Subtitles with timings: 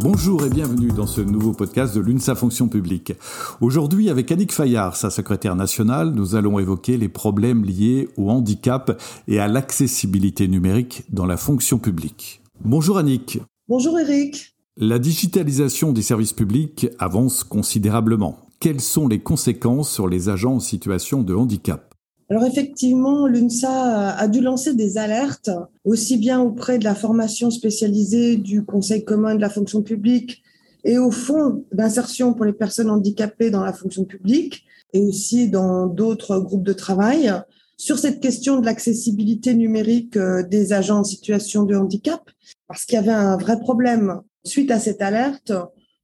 [0.00, 3.14] Bonjour et bienvenue dans ce nouveau podcast de l'UNSA Fonction publique.
[3.62, 9.00] Aujourd'hui, avec Annick Fayard, sa secrétaire nationale, nous allons évoquer les problèmes liés au handicap
[9.26, 12.42] et à l'accessibilité numérique dans la fonction publique.
[12.62, 13.40] Bonjour Annick.
[13.68, 14.54] Bonjour Eric.
[14.76, 18.46] La digitalisation des services publics avance considérablement.
[18.60, 21.95] Quelles sont les conséquences sur les agents en situation de handicap?
[22.28, 25.50] Alors effectivement, l'UNSA a dû lancer des alertes,
[25.84, 30.42] aussi bien auprès de la formation spécialisée du Conseil commun de la fonction publique
[30.84, 35.86] et au fonds d'insertion pour les personnes handicapées dans la fonction publique, et aussi dans
[35.86, 37.32] d'autres groupes de travail,
[37.76, 42.22] sur cette question de l'accessibilité numérique euh, des agents en situation de handicap,
[42.68, 44.20] parce qu'il y avait un vrai problème.
[44.44, 45.52] Suite à cette alerte,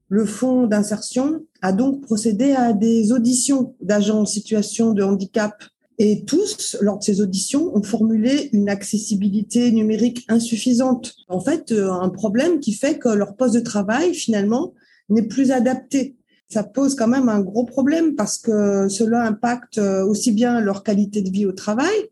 [0.08, 5.54] le fonds d'insertion a donc procédé à des auditions d'agents en situation de handicap
[5.98, 11.14] et tous, lors de ces auditions, ont formulé une accessibilité numérique insuffisante.
[11.28, 14.74] En fait, euh, un problème qui fait que leur poste de travail, finalement,
[15.08, 16.16] n'est plus adapté.
[16.48, 20.82] Ça pose quand même un gros problème parce que cela impacte euh, aussi bien leur
[20.82, 22.08] qualité de vie au travail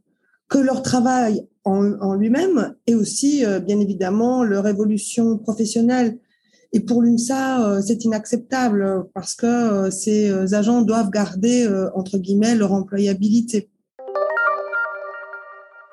[0.48, 6.18] que leur travail en, lui-même et aussi, euh, bien évidemment, leur évolution professionnelle.
[6.72, 13.68] Et pour l'UNSA, c'est inacceptable parce que ces agents doivent garder, entre guillemets, leur employabilité.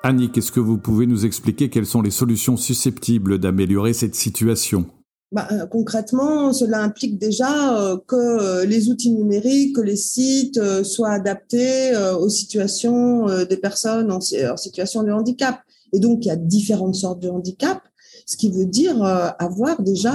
[0.04, 4.86] Annick, est-ce que vous pouvez nous expliquer quelles sont les solutions susceptibles d'améliorer cette situation?
[5.30, 10.60] Bah, euh, concrètement, cela implique déjà euh, que euh, les outils numériques, que les sites
[10.84, 15.60] soient adaptés aux situations des personnes en, situation de handicap.
[15.92, 17.80] Et donc, il y a différentes sortes de handicap,
[18.26, 20.12] ce qui veut dire avoir déjà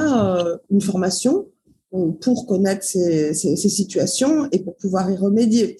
[0.70, 1.48] une formation
[2.22, 5.78] pour connaître ces, situations et pour pouvoir y remédier.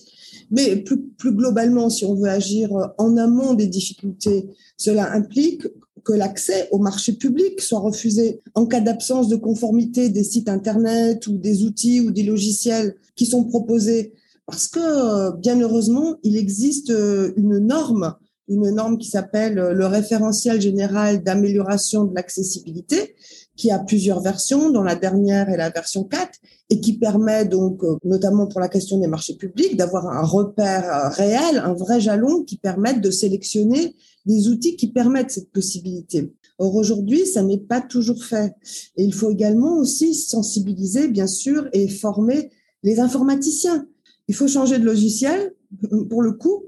[0.52, 5.64] Mais plus globalement, si on veut agir en amont des difficultés, cela implique
[6.04, 11.28] que l'accès au marché public soit refusé en cas d'absence de conformité des sites Internet
[11.28, 14.14] ou des outils ou des logiciels qui sont proposés.
[14.46, 18.16] Parce que, bien heureusement, il existe une norme,
[18.50, 23.16] une norme qui s'appelle le référentiel général d'amélioration de l'accessibilité,
[23.56, 27.84] qui a plusieurs versions, dont la dernière est la version 4, et qui permet donc,
[27.84, 32.02] euh, notamment pour la question des marchés publics, d'avoir un repère euh, réel, un vrai
[32.02, 36.34] jalon qui permette de sélectionner des outils qui permettent cette possibilité.
[36.58, 38.54] Or, aujourd'hui, ça n'est pas toujours fait.
[38.96, 43.86] Et il faut également aussi sensibiliser, bien sûr, et former les informaticiens.
[44.28, 45.54] Il faut changer de logiciel,
[46.10, 46.64] pour le coup,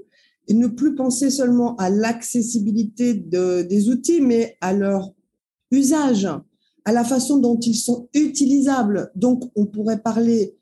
[0.48, 5.12] et ne plus penser seulement à l'accessibilité de, des outils, mais à leur
[5.72, 6.28] usage
[6.86, 9.10] à la façon dont ils sont utilisables.
[9.16, 10.56] Donc, on pourrait parler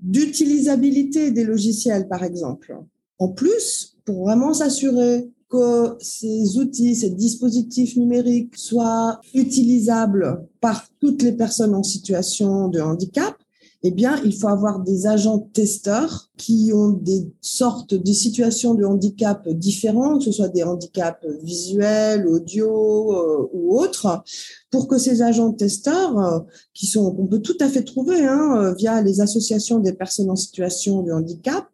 [0.00, 2.76] d'utilisabilité des logiciels, par exemple.
[3.18, 11.22] En plus, pour vraiment s'assurer que ces outils, ces dispositifs numériques soient utilisables par toutes
[11.22, 13.36] les personnes en situation de handicap,
[13.82, 18.84] eh bien, il faut avoir des agents testeurs qui ont des sortes de situations de
[18.84, 24.22] handicap différentes, que ce soit des handicaps visuels, audio euh, ou autres,
[24.70, 26.40] pour que ces agents testeurs, euh,
[26.72, 30.30] qui sont qu'on peut tout à fait trouver hein, euh, via les associations des personnes
[30.30, 31.66] en situation de handicap,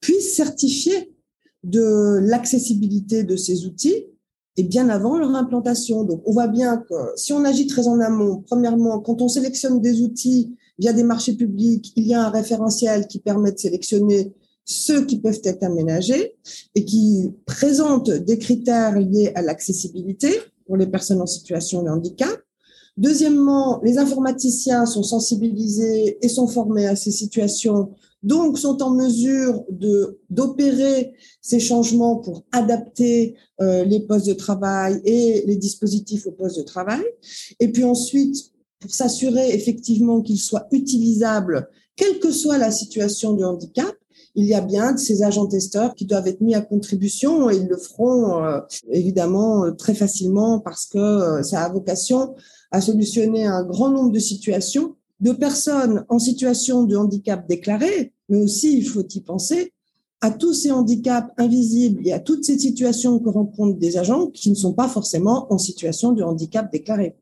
[0.00, 1.14] puissent certifier
[1.64, 4.04] de l'accessibilité de ces outils
[4.58, 6.04] et bien avant leur implantation.
[6.04, 9.80] Donc, on voit bien que si on agit très en amont, premièrement, quand on sélectionne
[9.80, 14.32] des outils via des marchés publics, il y a un référentiel qui permet de sélectionner
[14.64, 16.34] ceux qui peuvent être aménagés
[16.74, 20.30] et qui présente des critères liés à l'accessibilité
[20.66, 22.36] pour les personnes en situation de handicap.
[22.96, 27.90] Deuxièmement, les informaticiens sont sensibilisés et sont formés à ces situations,
[28.22, 31.12] donc sont en mesure de d'opérer
[31.42, 36.62] ces changements pour adapter euh, les postes de travail et les dispositifs aux postes de
[36.62, 37.04] travail.
[37.60, 38.50] Et puis ensuite,
[38.80, 43.94] pour s'assurer effectivement qu'ils soient utilisables, quelle que soit la situation de handicap,
[44.34, 47.66] il y a bien ces agents testeurs qui doivent être mis à contribution et ils
[47.66, 48.60] le feront euh,
[48.90, 52.34] évidemment très facilement parce que euh, ça a vocation
[52.70, 58.42] à solutionner un grand nombre de situations de personnes en situation de handicap déclaré, mais
[58.42, 59.72] aussi, il faut y penser,
[60.20, 64.50] à tous ces handicaps invisibles et à toutes ces situations que rencontrent des agents qui
[64.50, 67.16] ne sont pas forcément en situation de handicap déclaré.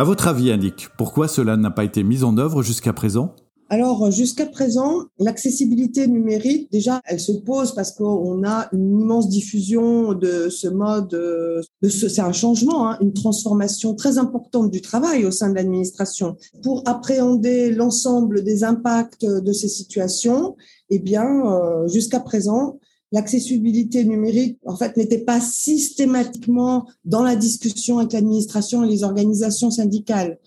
[0.00, 3.36] À votre avis, Annick, pourquoi cela n'a pas été mis en œuvre jusqu'à présent?
[3.68, 10.14] Alors, jusqu'à présent, l'accessibilité numérique, déjà, elle se pose parce qu'on a une immense diffusion
[10.14, 15.26] de ce mode, de ce, c'est un changement, hein, une transformation très importante du travail
[15.26, 16.38] au sein de l'administration.
[16.62, 20.56] Pour appréhender l'ensemble des impacts de ces situations,
[20.88, 22.78] eh bien, euh, jusqu'à présent,
[23.12, 29.70] l'accessibilité numérique, en fait, n'était pas systématiquement dans la discussion avec l'administration et les organisations
[29.70, 30.38] syndicales.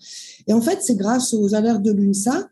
[0.46, 2.48] Et en fait, c'est grâce aux alertes de l'UNSA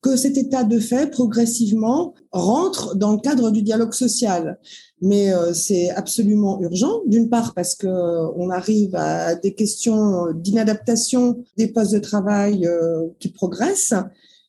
[0.00, 4.58] que cet état de fait, progressivement, rentre dans le cadre du dialogue social.
[5.00, 10.32] Mais euh, c'est absolument urgent, d'une part parce que euh, on arrive à des questions
[10.34, 13.94] d'inadaptation des postes de travail euh, qui progressent,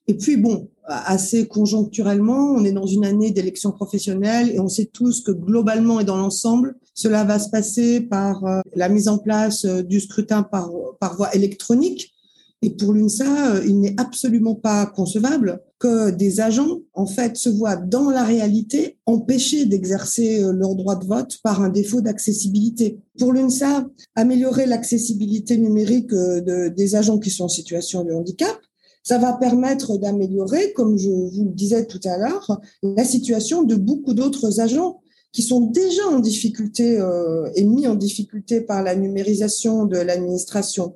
[0.07, 4.89] et puis bon, assez conjoncturellement, on est dans une année d'élection professionnelle et on sait
[4.91, 9.17] tous que globalement et dans l'ensemble, cela va se passer par euh, la mise en
[9.17, 10.69] place euh, du scrutin par,
[10.99, 12.13] par voie électronique.
[12.61, 17.49] Et pour l'UNSA, euh, il n'est absolument pas concevable que des agents, en fait, se
[17.49, 22.99] voient dans la réalité empêchés d'exercer leur droit de vote par un défaut d'accessibilité.
[23.19, 28.57] Pour l'UNSA, améliorer l'accessibilité numérique de, des agents qui sont en situation de handicap,
[29.03, 33.75] ça va permettre d'améliorer, comme je vous le disais tout à l'heure, la situation de
[33.75, 35.01] beaucoup d'autres agents
[35.33, 40.95] qui sont déjà en difficulté euh, et mis en difficulté par la numérisation de l'administration.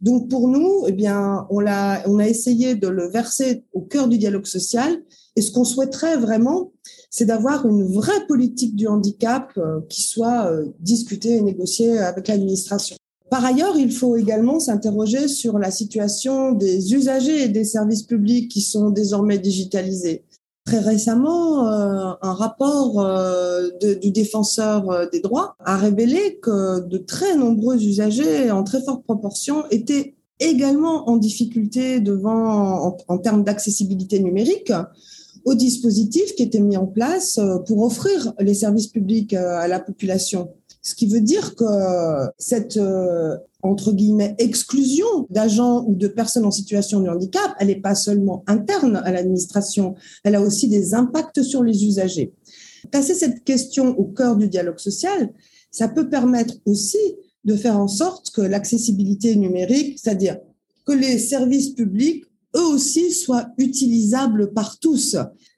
[0.00, 4.46] Donc pour nous, eh bien, on a, essayé de le verser au cœur du dialogue
[4.46, 5.02] social.
[5.34, 6.72] Et ce qu'on souhaiterait vraiment,
[7.10, 12.28] c'est d'avoir une vraie politique du handicap euh, qui soit euh, discutée et négociée avec
[12.28, 12.96] l'administration.
[13.30, 18.50] Par ailleurs, il faut également s'interroger sur la situation des usagers et des services publics
[18.50, 20.24] qui sont désormais digitalisés.
[20.64, 23.68] Très récemment, euh, un rapport euh,
[24.02, 29.02] du défenseur euh, des droits a révélé que de très nombreux usagers, en très forte
[29.04, 34.72] proportion, étaient également en difficulté devant, en, en termes d'accessibilité numérique
[35.44, 40.50] aux dispositifs qui étaient mis en place pour offrir les services publics à la population.
[40.82, 41.64] Ce qui veut dire que
[42.38, 47.80] cette euh, entre guillemets exclusion d'agents ou de personnes en situation de handicap, elle n'est
[47.80, 49.94] pas seulement interne à l'administration,
[50.24, 52.32] elle a aussi des impacts sur les usagers.
[52.92, 55.32] Passer cette question au cœur du dialogue social,
[55.70, 56.98] ça peut permettre aussi
[57.44, 60.38] de faire en sorte que l'accessibilité numérique, c'est-à-dire
[60.86, 62.24] que les services publics,
[62.56, 65.16] eux aussi, soient utilisables par tous.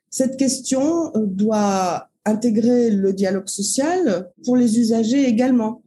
[0.08, 5.82] Cette question doit intégrer le dialogue social pour les usagers également.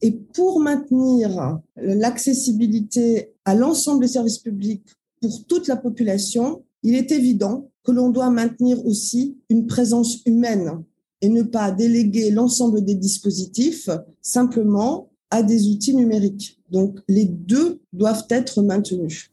[0.00, 4.84] Et pour maintenir l'accessibilité à l'ensemble des services publics
[5.20, 10.84] pour toute la population, il est évident que l'on doit maintenir aussi une présence humaine
[11.20, 13.90] et ne pas déléguer l'ensemble des dispositifs
[14.22, 16.60] simplement à des outils numériques.
[16.70, 19.30] Donc les deux doivent être maintenus.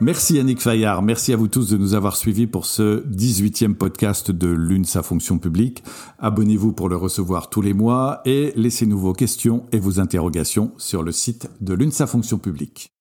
[0.00, 4.30] Merci Yannick Fayard, merci à vous tous de nous avoir suivis pour ce 18e podcast
[4.30, 5.82] de l'UNSA Fonction publique.
[6.20, 11.02] Abonnez-vous pour le recevoir tous les mois et laissez-nous vos questions et vos interrogations sur
[11.02, 12.97] le site de l'UNSA Fonction publique.